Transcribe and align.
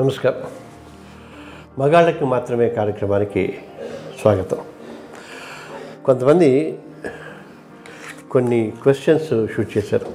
నమస్కారం. 0.00 0.42
మగాళ్ళకి 1.78 2.24
మాత్రమే 2.24 2.68
కార్యక్రమానికి 2.68 3.58
స్వాగతం. 4.20 4.58
కొంతమంది 6.04 6.78
కొన్ని 8.30 8.72
క్వశ్చన్స్ 8.82 9.28
షూట్ 9.28 9.78
చేశారు. 9.78 10.06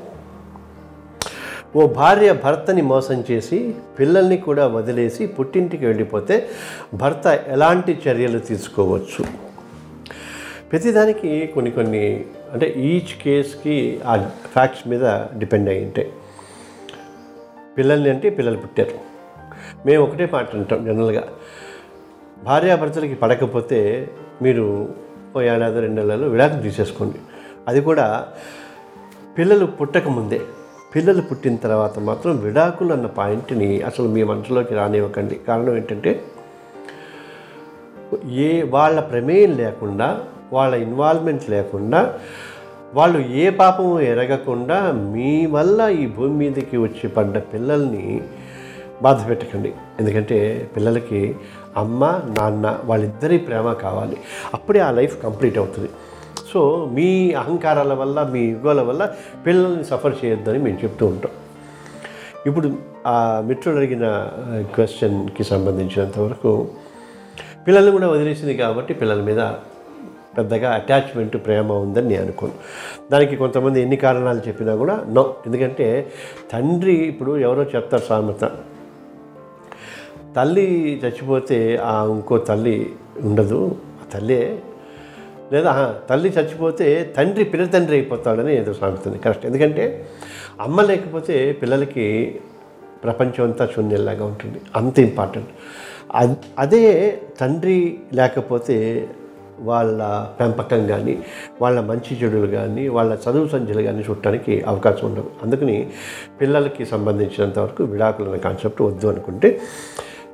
ఓ 1.78 1.88
భార్య 1.88 2.34
భర్తని 2.34 2.82
మోసం 2.82 3.24
చేసి 3.32 3.76
పిల్లల్ని 4.00 4.38
కూడా 4.38 4.68
వదిలేసి 4.68 5.28
పుట్టింటికి 5.28 5.86
వెళ్ళిపోతే 5.86 6.50
భర్త 6.94 7.28
ఎలాంటి 7.28 8.02
చర్యలు 8.08 8.40
తీసుకోవచ్చు? 8.40 9.26
ప్రతిదానికి 10.72 11.48
కొన్ని 11.48 11.72
కొన్ని 11.72 12.26
అంటే 12.54 12.74
ఈచ్ 12.78 13.24
కేస్కి 13.24 14.00
ఆ 14.06 14.30
ఫ్యాక్ట్స్ 14.54 14.88
మీద 14.88 15.02
డిపెండ్ 15.38 15.70
అయి 15.70 15.86
ఉంటాయి. 15.86 16.14
పిల్లల్ని 17.78 18.10
అంటే 18.10 18.30
పిల్లలు 18.30 18.58
పుట్టారు. 18.58 19.15
మేము 19.86 20.04
ఒకటే 20.04 20.30
మాట 20.34 20.56
అంటాం 20.56 20.86
జనరల్గా. 20.86 21.24
భార్యాభర్తలకి 22.44 23.16
పడకపోతే 23.16 24.10
మీరు 24.42 24.88
ఓ 25.38 25.42
ఏడాది 25.42 25.80
రెండు 25.82 26.02
నెలలు 26.02 26.28
విడాకులు 26.28 26.62
తీసేసుకోండి. 26.62 27.20
అది 27.68 27.82
కూడా 27.82 28.28
పిల్లలు 29.38 29.66
పుట్టకముందే 29.66 30.42
పిల్లలు 30.96 31.22
పుట్టిన 31.22 31.56
తర్వాత 31.56 32.00
మాత్రం 32.00 32.40
విడాకులు 32.40 32.94
అన్న 32.94 33.06
పాయింట్ని 33.06 33.82
అసలు 33.82 34.08
మీ 34.08 34.24
మనసులోకి 34.24 34.76
రానివ్వకండి. 34.76 35.36
కారణం 35.36 35.76
ఏంటంటే 35.76 36.24
ఏ 38.26 38.64
వాళ్ళ 38.64 39.00
ప్రమేయం 39.00 39.58
లేకుండా 39.58 40.24
వాళ్ళ 40.54 40.76
ఇన్వాల్వ్మెంట్ 40.76 41.50
లేకుండా 41.50 42.20
వాళ్ళు 42.94 43.20
ఏ 43.20 43.50
పాపము 43.50 44.00
ఎరగకుండా 44.02 44.92
మీ 44.92 45.46
వల్ల 45.46 45.82
ఈ 45.82 46.08
భూమి 46.08 46.30
మీదకి 46.30 46.78
వచ్చి 46.78 47.08
పడ్డ 47.10 47.38
పిల్లల్ని 47.38 48.24
బాధ 49.02 49.30
పెట్టకండి. 49.30 49.74
ఎందుకంటే 50.00 50.70
పిల్లలకి 50.76 51.36
అమ్మ 51.78 52.06
నాన్న 52.06 52.80
వాళ్ళిద్దరి 52.84 53.38
ప్రేమ 53.38 53.74
కావాలి. 53.74 54.18
అప్పుడే 54.54 54.80
ఆ 54.80 54.92
లైఫ్ 54.92 55.24
కంప్లీట్ 55.24 55.58
అవుతుంది. 55.58 55.90
సో 56.54 56.86
మీ 56.94 57.34
అహంకారాల 57.34 57.94
వల్ల 57.94 58.24
మీ 58.24 58.40
యుగోల 58.40 58.82
వల్ల 58.82 59.06
పిల్లల్ని 59.48 59.84
సఫర్ 59.84 60.26
చేయొద్దని 60.26 60.60
మేము 60.60 60.78
చెప్తూ 60.84 61.06
ఉంటాం. 61.06 61.32
ఇప్పుడు 62.46 62.78
ఆ 63.08 63.42
మిత్రుడు 63.46 63.78
అడిగిన 63.78 64.32
క్వశ్చన్కి 64.76 65.44
సంబంధించినంత 65.44 66.20
వరకు 66.20 66.68
పిల్లల్ని 67.68 67.92
కూడా 67.92 68.08
వదిలేసింది 68.08 68.54
కాబట్టి 68.58 68.94
పిల్లల 68.94 69.22
మీద 69.22 69.42
పెద్దగా 70.38 70.72
అటాచ్మెంట్ 70.72 71.46
ప్రేమ 71.46 71.72
ఉందని 71.72 72.08
నేను 72.08 72.22
అనుకోను. 72.22 72.54
దానికి 73.12 73.36
కొంతమంది 73.36 73.82
ఎన్ని 73.82 73.96
కారణాలు 73.96 74.40
చెప్పినా 74.48 74.76
కూడా 74.76 75.06
నో. 75.08 75.36
ఎందుకంటే 75.46 76.12
తండ్రి 76.54 76.94
ఇప్పుడు 76.94 77.38
ఎవరో 77.38 77.64
చెప్తారు 77.64 78.04
సామెత. 78.10 78.52
తల్లి 80.36 80.68
చచ్చిపోతే 81.06 81.78
ఆ 81.78 81.94
ఇంకో 82.16 82.38
తల్లి 82.38 82.78
ఉండదు 83.22 83.76
ఆ 84.02 84.06
తల్లే. 84.14 84.62
లేదా 85.54 85.72
తల్లి 86.10 86.30
చచ్చిపోతే 86.30 87.14
తండ్రి 87.18 87.44
పిల్ల 87.44 87.66
తండ్రి 87.66 87.96
అయిపోతాడని 87.96 88.54
ఏదో 88.58 88.74
సాగుతుంది 88.74 89.18
కరెక్ట్. 89.18 89.46
ఎందుకంటే 89.46 89.84
అమ్మ 90.60 90.82
లేకపోతే 90.82 91.36
పిల్లలకి 91.62 92.06
ప్రపంచం 93.04 93.44
అంతా 93.44 93.66
శూన్యంలాగా 93.66 94.26
ఉంటుంది. 94.26 94.60
అంత 94.76 95.00
ఇంపార్టెంట్. 95.00 95.52
అదే 96.60 96.84
తండ్రి 97.42 97.80
లేకపోతే 98.14 98.78
వాళ్ళ 99.60 100.02
పెంపకం 100.40 100.88
కానీ 100.88 101.14
వాళ్ళ 101.62 101.80
మంచి 101.82 102.14
చెడులు 102.24 102.48
కానీ 102.48 102.88
వాళ్ళ 102.88 103.12
చదువు 103.26 103.48
సంధ్యలు 103.48 103.82
కానీ 103.82 104.02
చూడటానికి 104.10 104.64
అవకాశం 104.68 105.08
ఉండదు. 105.08 105.30
అందుకని 105.44 105.78
పిల్లలకి 106.42 106.86
సంబంధించినంత 106.86 107.60
వరకు 107.60 107.84
విడాకులు 107.84 108.30
అనే 108.30 108.40
కాన్సెప్ట్ 108.40 108.82
వద్దు 108.82 109.08
అనుకుంటే 109.08 109.60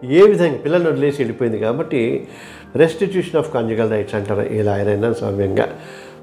ఏ 0.04 0.22
విధంగా 0.22 0.58
పిల్లలు 0.58 0.90
వదిలేసి 0.90 1.22
వెళ్ళిపోయింది 1.22 1.60
కాబట్టి 1.60 2.28
రెస్టిట్యూషన్ 2.76 3.36
ఆఫ్ 3.36 3.54
కాంజుగల్ 3.54 3.92
రైట్స్ 3.92 4.16
అంటారు 4.16 4.42
ఏ 4.42 4.62
లాయర్ 4.62 4.88
అయినా 4.88 5.14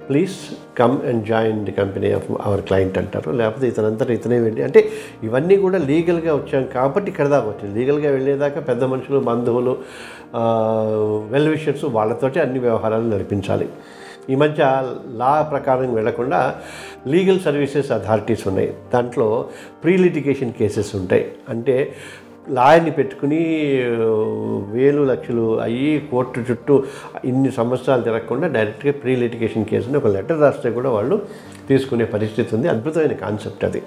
please 0.09 0.35
come 0.79 1.03
and 1.07 1.27
join 1.27 1.65
the 1.65 1.73
company 1.73 2.13
of 2.13 2.31
our 2.41 2.61
client 2.61 2.99
అంటారు. 2.99 3.31
లేకపోతే 3.31 3.69
ఇతనంతటా 3.69 4.13
ఇతనే 4.13 4.41
వెళ్ళి 4.41 4.63
అంటే 4.63 4.89
ఇవన్నీ 5.23 5.57
కూడా 5.57 5.79
లీగల్గా 5.79 6.35
వచ్చాం 6.35 6.67
కాబట్టి 6.75 7.11
ఇక్కడ 7.11 7.27
దాకా 7.27 7.49
వచ్చింది 7.49 7.81
లీగల్గా 7.81 8.11
వెళ్ళేదాకా 8.11 8.61
పెద్ద 8.61 8.85
మనుషులు 8.85 9.19
బంధువులు 9.19 9.79
వెల్ 11.33 11.49
విషర్స్ 11.49 11.85
వాళ్ళతోటి 11.85 12.41
అన్ని 12.41 12.59
వ్యవహారాలు 12.59 13.03
నడిపించాలి. 13.03 13.69
ఈ 14.31 14.35
మధ్య 14.35 14.85
లా 15.17 15.43
ప్రకారం 15.43 15.95
వెళ్ళకుండా 15.95 16.55
లీగల్ 17.07 17.41
సర్వీసెస్ 17.41 17.93
అథారిటీస్ 17.93 18.49
ఉన్నాయి. 18.49 18.75
దాంట్లో 18.95 19.49
ప్రీ 19.85 19.97
లిటిగేషన్ 19.97 20.53
కేసెస్ 20.53 20.97
ఉంటాయి. 20.97 21.33
అంటే 21.49 21.93
లాయర్ని 22.51 22.91
పెట్టుకుని 22.91 23.41
వేలు 24.71 25.03
లక్షలు 25.03 25.61
అయ్యి 25.61 26.09
కోర్టు 26.11 26.41
చుట్టూ 26.41 26.83
ఇన్ని 27.25 27.51
సంవత్సరాలు 27.53 28.03
తిరగకుండా 28.03 28.47
డైరెక్ట్గా 28.47 28.93
ప్రీ 28.93 29.17
లిటిగేషన్ 29.17 29.65
కేసుని 29.65 29.97
ఒక 29.97 30.07
లెటర్ 30.07 30.41
రాస్తే 30.41 30.71
కూడా 30.71 30.91
వాళ్ళు 30.91 31.23
తీసుకునే 31.69 32.05
పరిస్థితి 32.05 32.55
ఉంది. 32.55 32.69
అద్భుతమైన 32.69 33.13
కాన్సెప్ట్ 33.13 33.65
అది. 33.65 33.83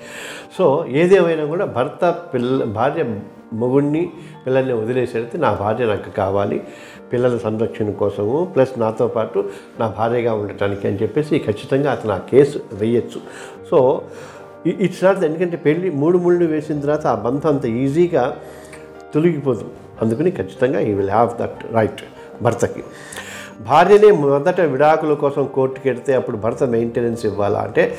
సో 0.58 0.86
ఏదేమైనా 0.90 1.46
కూడా 1.46 1.66
భర్త 1.66 2.16
పిల్ల 2.34 2.64
భార్య 2.64 3.04
మొగుడిని 3.54 4.10
పిల్లల్ని 4.46 4.74
వదిలేసేది 4.74 5.38
నా 5.38 5.54
భార్య 5.54 5.86
నాకు 5.86 6.12
కావాలి 6.18 6.64
పిల్లల 7.14 7.38
సంరక్షణ 7.38 7.92
కోసము 7.92 8.52
ప్లస్ 8.56 8.80
నాతో 8.80 9.08
పాటు 9.08 9.50
నా 9.80 9.88
భార్యగా 9.98 10.34
ఉండటానికి 10.34 10.88
అని 10.88 10.98
చెప్పేసి 10.98 11.40
ఖచ్చితంగా 11.40 11.92
అతను 11.92 12.14
ఆ 12.14 12.18
కేసు 12.18 12.60
వేయచ్చు. 12.74 13.20
సో 13.72 14.02
ఇట్స్ 14.68 15.04
నాట్ 15.04 15.24
ఎందుకంటే 15.24 15.58
పెళ్ళి 15.58 15.90
మూడు 15.90 16.18
ముళ్ళు 16.18 16.46
వేసిన 16.46 16.80
తర్వాత 16.80 17.08
ఆ 17.08 17.16
బంధం 17.16 17.50
అంత 17.50 17.66
ఈజీగా 17.66 18.38
తొలగిపోదు. 19.14 19.66
అందుకని 20.02 20.32
ఖచ్చితంగా 20.32 20.80
ఈ 20.80 20.94
విల్ 20.94 21.10
హ్యావ్ 21.10 21.42
దట్ 21.42 21.74
రైట్ 21.74 22.02
భర్తకి. 22.42 22.84
భార్యనే 23.62 24.12
మొదట 24.12 24.62
విడాకుల 24.62 25.14
కోసం 25.14 25.50
కోర్టుకి 25.56 25.90
వెడితే 25.90 26.14
అప్పుడు 26.14 26.38
భర్త 26.38 26.64
మెయింటెనెన్స్ 26.64 27.26
ఇవ్వాలా 27.26 27.60
అంటే 27.60 27.96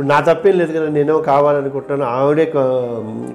ఇప్పుడు 0.00 0.12
నా 0.12 0.18
తప్పేం 0.26 0.54
లేదు 0.58 0.72
కదా 0.74 0.84
నేనేమో 0.92 1.16
కావాలనుకుంటున్నాను 1.28 2.04
ఆవిడే 2.18 2.44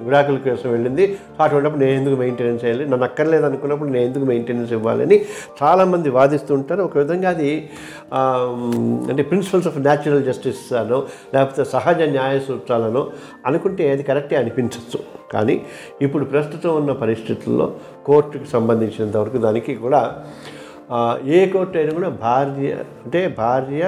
విడాకుల 0.06 0.38
కోసం 0.46 0.68
వెళ్ళింది. 0.74 1.04
అటువంటిప్పుడు 1.42 1.80
నేను 1.82 1.94
ఎందుకు 2.00 2.16
మెయింటెనెన్స్ 2.22 2.62
చేయాలి? 2.64 2.84
నన్ను 2.90 3.04
అక్కర్లేదు 3.08 3.46
అనుకున్నప్పుడు 3.48 3.90
నేను 3.94 4.04
ఎందుకు 4.08 4.26
మెయింటెనెన్స్ 4.30 4.72
ఇవ్వాలని 4.76 5.16
చాలామంది 5.60 6.08
వాదిస్తుంటారు. 6.16 6.82
ఒక 6.88 6.96
విధంగా 7.02 7.28
అది 7.36 7.50
అంటే 9.10 9.22
ప్రిన్సిపల్స్ 9.30 9.68
ఆఫ్ 9.70 9.78
న్యాచురల్ 9.86 10.24
జస్టిస్ 10.30 10.64
అనో 10.82 10.98
లేకపోతే 11.34 11.64
సహజ 11.74 12.00
న్యాయ 12.16 12.40
సూత్రాలను 12.48 13.04
అనుకుంటే 13.50 13.86
అది 13.94 14.08
కరెక్టే 14.10 14.40
అనిపించవచ్చు 14.42 15.00
కానీ 15.34 15.56
ఇప్పుడు 16.06 16.26
ప్రస్తుతం 16.34 16.74
ఉన్న 16.82 16.92
పరిస్థితుల్లో 17.04 17.68
కోర్టుకి 18.10 18.50
సంబంధించినంత 18.56 19.16
వరకు 19.24 19.44
దానికి 19.46 19.74
కూడా 19.86 20.02
ఏ 21.38 21.40
కోర్టు 21.54 21.76
అయినా 21.80 21.94
కూడా 22.00 22.12
భార్య 22.26 22.74
అంటే 23.06 23.22
భార్య 23.42 23.84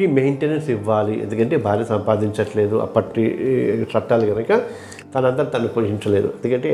కి 0.00 0.06
మెయింటెనెన్స్ 0.18 0.68
ఇవ్వాలి. 0.76 1.14
ఎందుకంటే 1.22 1.56
భార్య 1.66 1.84
సంపాదించట్లేదు. 1.94 2.76
అప్పటి 2.86 3.24
చట్టాలు 3.92 4.26
కనుక 4.32 4.52
తనంతా 5.14 5.44
తను 5.52 5.68
పోషించలేదు. 5.74 6.28
ఎందుకంటే 6.38 6.72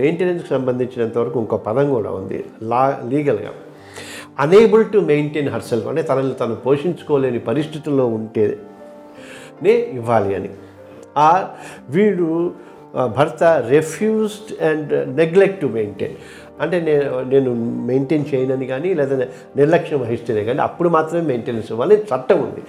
మెయింటెనెన్స్కి 0.00 0.50
సంబంధించినంత 0.54 1.16
వరకు 1.22 1.38
ఇంకో 1.44 1.56
పదం 1.68 1.86
కూడా 1.94 2.10
ఉంది. 2.20 2.38
లా 2.72 2.82
లీగల్గా 3.12 3.52
అనేబుల్ 4.44 4.84
టు 4.92 4.98
మెయింటైన్ 5.12 5.48
హర్సెల్ 5.54 5.82
అంటే 5.92 6.02
తనని 6.10 6.34
తను 6.40 6.54
పోషించుకోలేని 6.66 7.40
పరిస్థితుల్లో 7.48 8.06
ఉంటేనే 8.18 9.74
ఇవ్వాలి 9.98 10.30
అని. 10.38 10.50
ఆ 11.26 11.30
వీడు 11.96 12.28
భర్త 13.16 13.42
refused 13.68 14.50
and 14.68 14.92
neglect 15.20 15.60
to 15.60 15.68
maintain 15.76 16.16
అంటే 16.60 16.80
నేను 16.80 17.28
నేను 17.28 17.54
మెయింటైన్ 17.86 18.24
చేయనని 18.34 18.66
కానీ 18.66 18.94
లేదా 18.94 19.26
నిర్లక్ష్యం 19.56 20.00
వహిస్తేనే 20.00 20.44
కానీ 20.44 20.58
అప్పుడు 20.58 20.88
మాత్రమే 20.88 21.26
మెయింటెనెన్స్ 21.26 21.72
ఇవ్వాలి 21.72 21.96
చట్టం 21.96 22.38
ఉంది. 22.40 22.62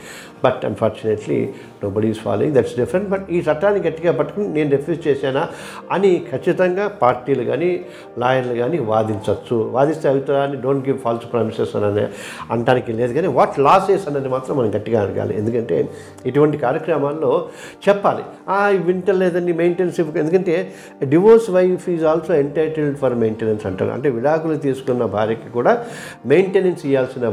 But 0.44 0.66
unfortunately 0.66 1.50
nobody 1.90 2.08
is 2.08 2.20
following 2.20 2.56
that's 2.56 2.78
different 2.78 3.10
but 3.10 3.32
ఈ 3.32 3.40
చట్టాన్ని 3.40 3.88
గట్టిగా 3.88 4.12
పట్టుకుని 4.14 4.48
నేను 4.48 4.70
రిఫ్యూజ్ 4.70 5.08
చేశానా 5.08 5.48
అని 5.92 6.26
ఖచ్చితంగా 6.32 6.88
పార్టీలు 6.88 7.44
కానీ 7.44 7.86
లాయర్లు 8.18 8.54
కానీ 8.54 8.80
వాదించవచ్చు 8.80 9.70
వాదిస్తే 9.70 10.10
అభిప్రాయాన్ని 10.10 10.62
డోంట్ 10.62 10.88
గివ్ 10.88 11.00
ఫాల్స్ 11.00 11.32
ప్రామిసెస్ 11.32 11.76
అని 11.76 12.08
అనడానికి 12.52 12.94
లేదు 12.94 13.14
కానీ 13.14 13.28
వాట్ 13.28 13.60
లాసెస్ 13.60 14.08
అనేది 14.08 14.28
మాత్రం 14.28 14.58
మనం 14.58 14.76
గట్టిగా 14.76 15.02
అడగాలి. 15.02 15.38
ఎందుకంటే 15.38 15.90
ఇటువంటి 16.26 16.58
కార్యక్రమాల్లో 16.58 17.50
చెప్పాలి. 17.90 18.24
"ఆ, 18.50 18.68
వింటలేదండి 18.68 19.54
మెయింటెనెన్స్ 19.54 20.00
ఎందుకంటే 20.00 20.74
divorce 21.04 21.50
wife 21.50 21.90
is 21.90 22.06
also 22.06 22.34
entitled 22.34 22.98
for 22.98 23.14
maintenance 23.14 23.66
అంటారు. 23.74 23.92
అంటే 23.92 24.10
విడాకులు 24.10 24.56
తీసుకున్న 24.56 25.06
భార్యకి 25.06 25.50
కూడా 25.50 25.86
మెయింటెనెన్స్ 26.26 26.86
ఇవ్వాల్సిన 26.86 27.30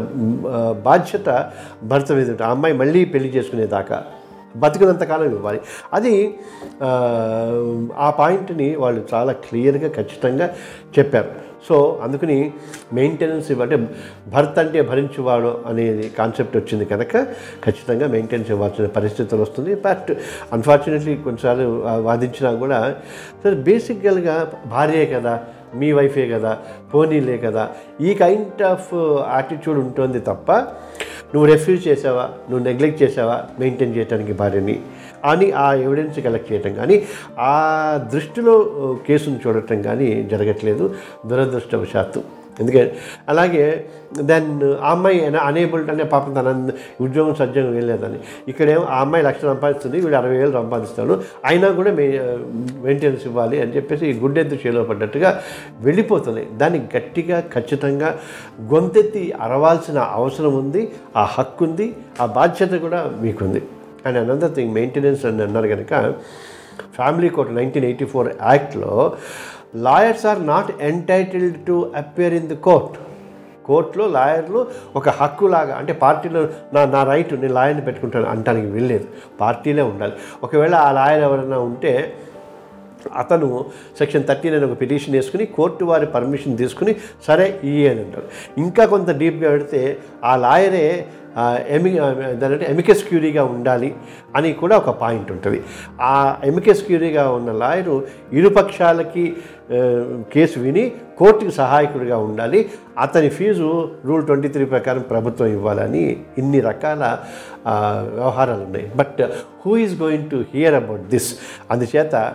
బాధ్యత 0.73 1.51
భర్త 1.83 2.13
మీద 2.13 2.21
ఉంటుంది. 2.21 2.43
ఆ 2.43 2.51
అమ్మాయి 2.51 2.75
మళ్ళీ 2.75 3.05
పెళ్ళి 3.05 3.29
చేసుకునేదాకా 3.29 4.05
బతికినంతకాలం 4.57 5.25
ఇవ్వాలి. 5.25 5.61
అది 5.93 6.35
ఆ, 7.97 8.15
పాయింట్ని 8.19 8.77
వాళ్ళు 8.77 9.05
చాలా 9.15 9.33
క్లియర్గా 9.33 9.89
ఖచ్చితంగా 9.89 10.55
చెప్పారు. 10.99 11.51
సో 11.69 12.01
అందుకని 12.03 12.53
మెయింటెనెన్స్ 12.93 13.51
ఇవ్వ- 13.51 13.63
అంటే 13.63 13.77
భర్త 14.29 14.59
అంటే 14.59 14.83
భరించువాడు 14.83 15.61
అనేది 15.67 16.09
కాన్సెప్ట్ 16.09 16.57
వచ్చింది 16.57 16.85
కనుక 16.85 17.13
ఖచ్చితంగా 17.65 18.07
మెయింటెనెన్స్ 18.07 18.51
ఇవ్వాల్సిన 18.51 18.87
పరిస్థితులు 18.87 19.43
వస్తుంది. 19.43 19.75
బట్ 19.75 20.13
అన్ఫార్చునేట్లీ 20.53 21.17
కొన్నిసార్లు 21.17 21.85
వాదించినా 21.87 22.53
కూడా 22.53 22.97
సరే 23.45 23.55
బేసిక్గా 23.55 24.53
భార్యే 24.67 25.07
కదా 25.07 25.41
మీ 25.79 25.93
వైఫే 25.93 26.27
కదా 26.29 26.53
పోనీలే 26.93 27.39
కదా. 27.39 27.65
ఈ 28.01 28.15
కైండ్ 28.15 28.63
ఆఫ్ 28.63 28.89
యాటిట్యూడ్ 29.37 29.79
ఉంటుంది 29.87 30.21
తప్ప 30.21 30.51
నువ్వు 31.33 31.47
రెఫ్యూజ్ 31.53 31.83
చేసావా 31.89 32.25
నువ్వు 32.49 32.63
నెగ్లెక్ట్ 32.69 33.03
చేసావా 33.03 33.37
మెయింటైన్ 33.61 33.95
చేయడానికి 33.97 34.33
భార్యని 34.33 34.77
అని 35.31 35.47
ఆ 35.65 35.67
ఎవిడెన్స్ 35.87 36.19
కలెక్ట్ 36.27 36.53
చేయటం 36.53 36.75
కానీ 36.75 36.97
ఆ 37.39 37.55
దృష్టిలో 38.13 38.55
uh, 38.83 38.97
కేసును 39.07 39.41
చూడటం 39.47 39.83
కానీ 39.83 40.11
జరగట్లేదు. 40.33 40.85
దురదృష్టవశాత్తు. 41.27 42.40
ఎందుకంటే 42.61 42.93
అలాగే 43.29 43.65
దెన్ 44.31 44.49
ఆ 44.87 44.91
అమ్మాయి 44.91 45.19
అనేబుల్ 45.49 45.83
అనే 45.93 46.05
పాపం 46.13 46.31
తన 46.39 46.49
ఉద్యోగం 47.07 47.35
సజ్జంగా 47.41 47.71
వెళ్ళలేదని 47.71 48.19
ఇక్కడేమో 48.51 48.85
ఆ 48.95 48.99
అమ్మాయి 49.05 49.25
లక్ష 49.29 49.43
సంపాదిస్తుంది 49.51 49.97
వీడు 50.05 50.17
అరవై 50.21 50.37
వేలు 50.41 50.55
సంపాదిస్తాడు. 50.59 51.15
అయినా 51.51 51.69
కూడా 51.79 51.93
మే 51.99 52.07
మెయింటెనెన్స్ 52.85 53.27
ఇవ్వాలి 53.31 53.59
అని 53.63 53.75
చెప్పేసి 53.77 54.13
గుడ్డెత్తు 54.23 54.59
చేలో 54.65 54.83
పడ్డట్టుగా 54.91 55.31
వెళ్ళిపోతుంది. 55.87 56.45
దాన్ని 56.63 56.81
గట్టిగా 56.97 57.41
ఖచ్చితంగా 57.55 58.11
గొంతెత్తి 58.73 59.25
అరవాల్సిన 59.47 59.99
అవసరం 60.19 60.55
ఉంది 60.63 60.83
ఆ 61.17 61.25
హక్కు 61.37 61.65
ఉంది 61.69 61.89
ఆ 62.21 62.27
బాధ్యత 62.39 62.73
కూడా 62.87 63.03
మీకుంది. 63.25 63.63
అండ్ 64.07 64.19
అనదర్ 64.19 64.53
థింగ్ 64.57 64.73
మెయింటెనెన్స్ 64.79 65.25
అని 65.29 65.43
అన్నారు 65.43 65.69
కనుక 65.75 65.95
family 66.97 67.29
court 67.37 67.53
nineteen 67.59 67.87
eighty 67.89 68.07
four 68.13 68.29
యాక్ట్లో 68.51 68.93
lawyers 69.75 70.27
are 70.27 70.47
not 70.47 70.71
entitled 70.81 71.67
to 71.67 71.93
appear 71.97 72.35
in 72.35 72.49
the 72.49 72.57
court. 72.57 72.97
కోర్టులో 73.65 74.07
లాయర్లు 74.07 74.67
ఒక 74.97 75.09
హక్కులాగా 75.09 75.75
అంటే 75.75 75.93
పార్టీలో 75.93 76.49
నా 76.75 76.85
నా 76.85 77.03
రైట్ 77.03 77.35
నేను 77.35 77.55
లాయర్ని 77.55 77.85
పెట్టుకుంటాను 77.85 78.27
అంటానికి 78.27 78.67
వీల్లేదు. 78.67 79.07
పార్టీలే 79.41 79.83
ఉండాలి. 79.83 80.13
ఒకవేళ 80.43 80.75
ఆ 80.75 80.93
లాయర్ 80.93 81.23
ఎవరైనా 81.23 81.59
ఉంటే 81.59 82.15
అతను 83.17 83.65
సెక్షన్ 83.99 84.25
థర్టీన్ 84.25 84.55
అని 84.55 84.65
ఒక 84.65 84.81
పిటిషన్ 84.81 85.15
వేసుకుని 85.15 85.47
కోర్టు 85.47 85.85
వారి 85.85 86.07
పర్మిషన్ 86.07 86.57
తీసుకుని 86.57 86.97
సరే 87.27 87.61
ఈ 87.65 87.89
అని 87.89 88.01
అంటారు 88.01 88.29
ఇంకా 88.59 88.85
కొంత 88.85 89.11
డీప్గా 89.11 89.51
పెడితే 89.51 89.99
ఆ 90.25 90.37
లాయరే 90.37 91.07
ఎమి 91.69 91.91
దానంటే 92.35 92.67
ఎమికెస్ 92.69 93.05
క్యూరీగా 93.05 93.45
ఉండాలి 93.45 93.95
అని 94.37 94.53
కూడా 94.53 94.77
ఒక 94.77 94.91
పాయింట్ 94.91 95.33
ఉంటుంది. 95.33 95.63
ఆ 96.01 96.37
ఎమికెస్ 96.45 96.83
క్యూరీగా 96.87 97.31
ఉన్న 97.31 97.53
లాయరు 97.53 98.07
ఇరుపక్షాలకి 98.33 99.37
కేసు 100.33 100.61
విని 100.61 100.93
కోర్టుకి 101.19 101.51
సహాయకుడిగా 101.53 102.19
ఉండాలి. 102.19 102.71
అతని 102.99 103.29
ఫీజు 103.29 103.89
రూల్ 104.05 104.27
ట్వంటీ 104.27 104.49
త్రీ 104.49 104.65
ప్రకారం 104.65 105.03
ప్రభుత్వం 105.03 105.49
ఇవ్వాలని 105.49 106.25
ఇన్ని 106.39 106.61
రకాల 106.61 107.19
వ్యవహారాలు 108.15 108.65
ఉన్నాయి. 108.65 108.91
But 108.97 109.23
who 109.67 109.77
is 109.77 110.03
going 110.03 110.31
to 110.31 110.45
hear 110.55 110.75
about 110.75 111.03
this? 111.03 111.35
అందుచేత 111.71 112.33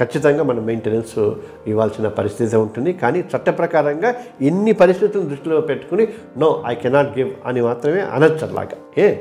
ఖచ్చితంగా 0.00 0.42
మనం 0.42 0.66
మెయింటెనెన్స్ 0.66 1.32
ఇవ్వాల్సిన 1.66 2.08
పరిస్థితి 2.08 2.56
ఉంటుంది. 2.56 2.92
కానీ 2.92 3.20
చట్ట 3.20 3.50
ప్రకారంగా 3.50 4.14
ఇన్ని 4.40 4.72
పరిస్థితులను 4.72 5.28
దృష్టిలో 5.28 5.60
పెట్టుకుని 5.60 6.08
నో 6.38 6.64
ఐ 6.66 6.74
కెనాట్ 6.74 7.18
గివ్ 7.18 7.30
అని 7.46 7.60
మాత్రమే 7.60 8.00
అనొచ్చు 8.00 8.46
అలాగా. 8.46 8.76
ఏ? 8.98 9.16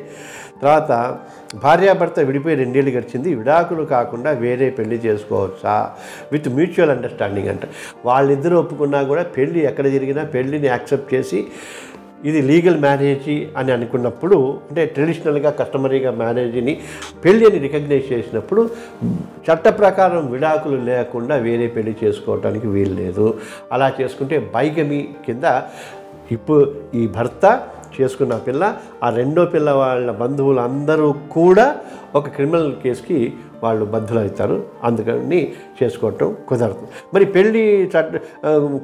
తర్వాత 0.62 0.92
భార్యాభర్త 1.63 2.19
విడిపోయి 2.19 2.56
రెండేళ్ళు 2.56 2.92
గడిచింది. 2.92 3.36
విడాకులు 3.36 3.84
కాకుండా 3.96 4.31
వేరే 4.44 4.69
పెళ్ళి 4.69 4.98
చేసుకోవచ్చా? 5.06 5.75
విత్ 6.31 6.50
మ్యూచువల్ 6.50 6.94
అండర్స్టాండింగ్ 6.96 7.48
అంట. 7.48 7.66
వాళ్ళిద్దరూ 8.06 8.57
ఒప్పుకున్నా 8.60 9.02
కూడా 9.04 9.24
పెళ్ళి 9.38 9.60
ఎక్కడ 9.72 9.88
జరిగినా 9.88 10.24
పెళ్ళిని 10.36 10.68
యాక్సెప్ట్ 10.68 11.13
చేసి 11.13 11.42
ఇది 12.30 12.42
లీగల్ 12.42 12.78
మ్యారేజీ 12.80 13.48
అని 13.57 13.72
అనుకున్నప్పుడు 13.72 14.38
అంటే 14.69 14.86
ట్రెడిషనల్గా 14.86 15.50
కస్టమరీగా 15.60 16.12
మ్యారేజీని 16.12 16.74
పెళ్ళి 17.25 17.44
అని 17.50 17.60
రికగ్నైజ్ 17.60 18.08
చేసినప్పుడు 18.13 18.62
చట్ట 19.48 19.68
ప్రకారం 19.80 20.31
విడాకులు 20.31 20.78
లేకుండా 20.92 21.36
వేరే 21.48 21.68
పెళ్ళి 21.68 21.96
చేసుకోవడానికి 22.04 22.68
వీలు 22.68 22.96
లేదు 23.01 23.28
అలా 23.72 23.94
చేసుకుంటే 24.01 24.40
బైగమి 24.56 25.01
కింద 25.25 25.44
ఇప్పుడు 26.31 26.75
ఈ 26.96 27.08
భర్త 27.08 27.46
చేసుకున్న 28.02 28.36
పిల్ల 28.38 28.78
ఆ 29.04 29.10
రెండో 29.10 29.46
పిల్ల 29.46 29.72
వాళ్ళ 29.72 30.12
బంధువులు 30.12 30.60
అందరూ 30.60 31.08
కూడా 31.32 31.68
ఒక 32.16 32.28
క్రిమినల్ 32.30 32.74
కేసుకి 32.84 33.34
వాళ్ళు 33.64 33.86
బద్దులవుతారు 33.86 34.64
అందుకని 34.84 35.54
చేసుకోవటం 35.84 36.36
కుదరదు. 36.48 36.88
మరి 37.14 37.26
పెళ్ళి 37.26 37.64
చట్ట 37.86 38.22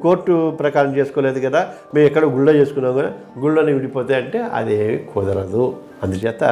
కోర్టు 0.02 0.36
ప్రకారం 0.60 0.92
చేసుకోలేదు 0.98 1.40
కదా 1.40 1.62
మేము 1.96 2.06
ఎక్కడ 2.06 2.25
గుళ్ళో 2.25 2.54
చేసుకున్నాం 2.54 2.94
కదా 2.98 3.12
గుళ్ళోనే 3.40 3.74
విడిపోతే 3.74 4.16
అంటే 4.16 4.40
అదేమి 4.40 4.98
కుదరదు. 5.13 5.66
అందుచేత 6.04 6.44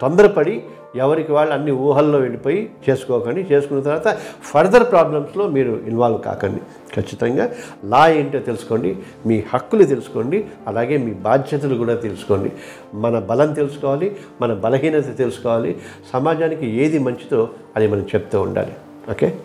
తొందరపడి 0.00 0.62
ఎవరికి 0.96 1.32
వాళ్ళు 1.32 1.54
అన్ని 1.54 1.70
ఊహల్లో 1.70 2.18
వెళ్ళిపోయి 2.18 2.70
చేసుకోకండి. 2.90 3.40
చేసుకున్న 3.40 3.82
తర్వాత 3.82 4.18
ఫర్దర్ 4.42 4.90
ప్రాబ్లమ్స్లో 4.90 5.46
మీరు 5.46 5.80
ఇన్వాల్వ్ 5.86 6.22
కాకండి. 6.22 6.60
ఖచ్చితంగా 6.94 7.50
లా 7.84 8.08
ఏంటో 8.08 8.38
తెలుసుకోండి. 8.38 8.96
మీ 9.26 9.44
హక్కులు 9.54 9.84
తెలుసుకోండి. 9.84 10.46
అలాగే 10.66 10.96
మీ 10.96 11.12
బాధ్యతలు 11.12 11.74
కూడా 11.74 11.94
తెలుసుకోండి. 11.94 12.52
మన 12.94 13.18
బలం 13.18 13.52
తెలుసుకోవాలి. 13.52 14.16
మన 14.40 14.54
బలహీనత 14.54 15.16
తెలుసుకోవాలి. 15.16 15.78
సమాజానికి 16.12 16.66
ఏది 16.66 16.98
మంచిదో 16.98 17.50
అది 17.76 17.86
మనం 17.86 18.02
చెప్తూ 18.02 18.40
ఉండాలి. 18.40 18.72
ఓకే? 19.10 19.38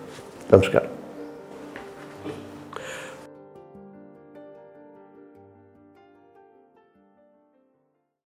నమస్కారం. 0.53 0.92